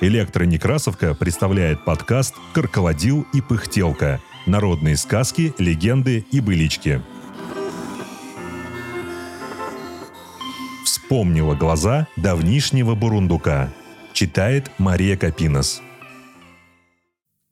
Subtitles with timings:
[0.00, 4.20] Электронекрасовка представляет подкаст «Карководил и пыхтелка.
[4.46, 7.02] Народные сказки, легенды и былички».
[10.84, 13.72] Вспомнила глаза давнишнего бурундука.
[14.12, 15.82] Читает Мария Капинос.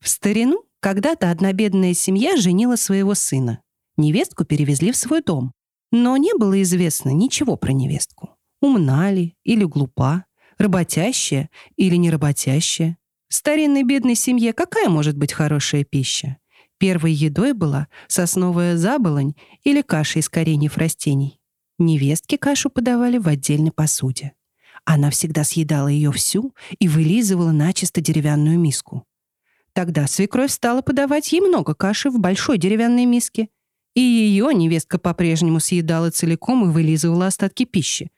[0.00, 3.60] В старину когда-то одна бедная семья женила своего сына.
[4.00, 5.52] Невестку перевезли в свой дом.
[5.92, 8.30] Но не было известно ничего про невестку.
[8.62, 10.24] Умна ли или глупа,
[10.56, 12.96] работящая или неработящая.
[13.28, 16.38] В старинной бедной семье какая может быть хорошая пища?
[16.78, 19.34] Первой едой была сосновая заболонь
[19.64, 21.38] или каша из кореньев растений.
[21.78, 24.32] Невестке кашу подавали в отдельной посуде.
[24.86, 29.04] Она всегда съедала ее всю и вылизывала начисто деревянную миску.
[29.74, 33.50] Тогда свекровь стала подавать ей много каши в большой деревянной миске.
[33.94, 38.10] И ее невестка по-прежнему съедала целиком и вылизывала остатки пищи.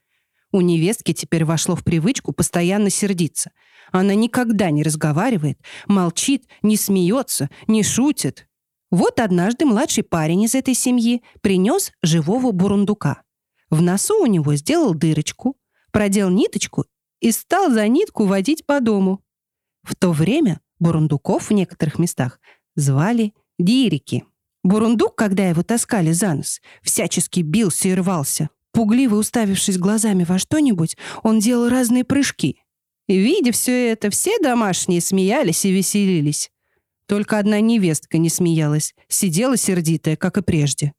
[0.53, 3.53] У невестки теперь вошло в привычку постоянно сердиться.
[3.91, 8.47] Она никогда не разговаривает, молчит, не смеется, не шутит.
[8.91, 13.23] Вот однажды младший парень из этой семьи принес живого бурундука.
[13.71, 15.57] В носу у него сделал дырочку,
[15.91, 16.85] продел ниточку
[17.21, 19.25] и стал за нитку водить по дому.
[19.83, 22.39] В то время бурундуков в некоторых местах
[22.77, 24.25] звали дирики.
[24.63, 28.51] Бурундук, когда его таскали за нос, всячески бился и рвался.
[28.73, 32.59] Пугливо уставившись глазами во что-нибудь, он делал разные прыжки.
[33.07, 36.51] И, видя все это, все домашние смеялись и веселились.
[37.07, 40.93] Только одна невестка не смеялась, сидела сердитая, как и прежде.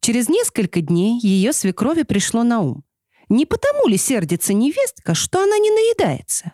[0.00, 2.84] Через несколько дней ее свекрови пришло на ум.
[3.30, 6.52] Не потому ли сердится невестка, что она не наедается?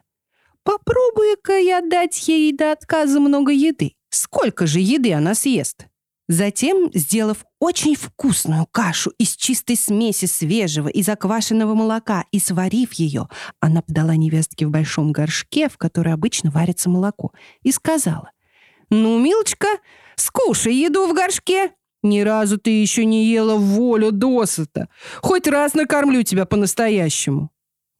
[0.62, 3.96] Попробую-ка я дать ей до отказа много еды.
[4.10, 5.86] Сколько же еды она съест?
[6.30, 13.28] Затем, сделав очень вкусную кашу из чистой смеси свежего и заквашенного молока и сварив ее,
[13.58, 17.32] она подала невестке в большом горшке, в который обычно варится молоко,
[17.62, 18.30] и сказала,
[18.90, 19.66] «Ну, милочка,
[20.14, 21.72] скушай еду в горшке.
[22.04, 24.88] Ни разу ты еще не ела волю досыта.
[25.22, 27.50] Хоть раз накормлю тебя по-настоящему».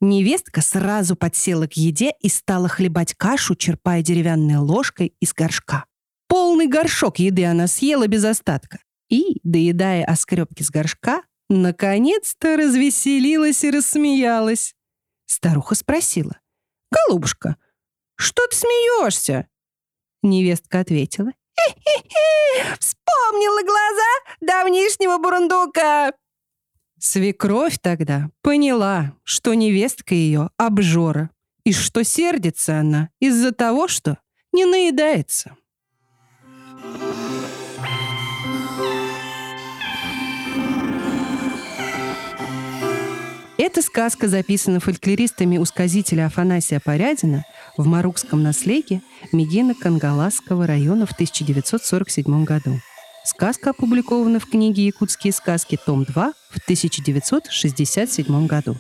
[0.00, 5.86] Невестка сразу подсела к еде и стала хлебать кашу, черпая деревянной ложкой из горшка.
[6.30, 8.78] Полный горшок еды она съела без остатка.
[9.08, 14.76] И, доедая оскребки с горшка, наконец-то развеселилась и рассмеялась.
[15.26, 16.38] Старуха спросила.
[16.92, 17.56] «Голубушка,
[18.14, 19.48] что ты смеешься?»
[20.22, 21.32] Невестка ответила.
[21.58, 22.76] «Хе-хе-хе!
[22.78, 26.12] Вспомнила глаза давнишнего бурундука!»
[27.00, 31.30] Свекровь тогда поняла, что невестка ее обжора,
[31.64, 34.19] и что сердится она из-за того, что
[34.52, 35.56] не наедается.
[43.58, 47.44] Эта сказка записана фольклористами у сказителя Афанасия Порядина
[47.76, 49.02] в Марукском наследии
[49.32, 52.80] Мегина Кангаласского района в 1947 году.
[53.24, 58.76] Сказка опубликована в книге «Якутские сказки», том 2, в 1967 году.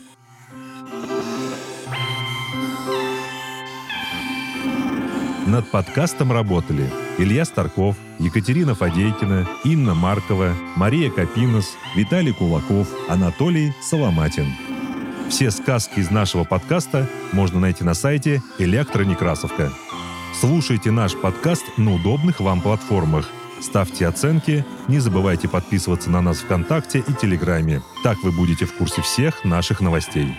[5.46, 14.46] Над подкастом работали Илья Старков, Екатерина Фадейкина, Инна Маркова, Мария Капинос, Виталий Кулаков, Анатолий Соломатин.
[15.28, 19.70] Все сказки из нашего подкаста можно найти на сайте «Электронекрасовка».
[20.40, 23.28] Слушайте наш подкаст на удобных вам платформах.
[23.60, 27.82] Ставьте оценки, не забывайте подписываться на нас ВКонтакте и Телеграме.
[28.02, 30.34] Так вы будете в курсе всех наших новостей.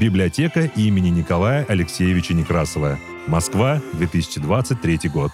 [0.00, 2.98] Библиотека имени Николая Алексеевича Некрасова.
[3.26, 5.30] Москва, 2023 год.